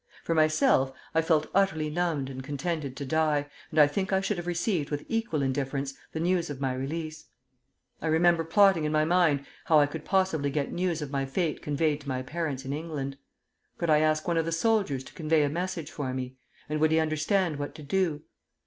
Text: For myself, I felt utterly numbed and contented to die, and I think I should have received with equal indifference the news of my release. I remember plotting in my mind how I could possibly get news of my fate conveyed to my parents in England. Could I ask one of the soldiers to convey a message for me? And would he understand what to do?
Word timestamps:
For 0.23 0.33
myself, 0.33 0.91
I 1.13 1.21
felt 1.21 1.45
utterly 1.53 1.91
numbed 1.91 2.27
and 2.31 2.43
contented 2.43 2.95
to 2.97 3.05
die, 3.05 3.45
and 3.69 3.77
I 3.77 3.85
think 3.85 4.11
I 4.11 4.19
should 4.19 4.37
have 4.37 4.47
received 4.47 4.89
with 4.89 5.05
equal 5.07 5.43
indifference 5.43 5.93
the 6.11 6.19
news 6.19 6.49
of 6.49 6.59
my 6.59 6.73
release. 6.73 7.25
I 8.01 8.07
remember 8.07 8.43
plotting 8.43 8.83
in 8.83 8.91
my 8.91 9.05
mind 9.05 9.45
how 9.65 9.77
I 9.77 9.85
could 9.85 10.03
possibly 10.03 10.49
get 10.49 10.71
news 10.71 11.03
of 11.03 11.11
my 11.11 11.27
fate 11.27 11.61
conveyed 11.61 12.01
to 12.01 12.07
my 12.09 12.23
parents 12.23 12.65
in 12.65 12.73
England. 12.73 13.19
Could 13.77 13.91
I 13.91 13.99
ask 13.99 14.27
one 14.27 14.37
of 14.37 14.45
the 14.45 14.51
soldiers 14.51 15.03
to 15.03 15.13
convey 15.13 15.43
a 15.43 15.49
message 15.49 15.91
for 15.91 16.15
me? 16.15 16.35
And 16.67 16.79
would 16.79 16.89
he 16.89 16.97
understand 16.99 17.57
what 17.59 17.75
to 17.75 17.83
do? 17.83 18.23